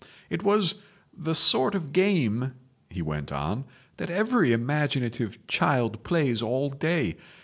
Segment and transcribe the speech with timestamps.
[0.31, 0.81] "It was
[1.15, 2.53] the sort of game,"
[2.89, 3.65] he went on,
[3.97, 7.17] "that every imaginative child plays all day.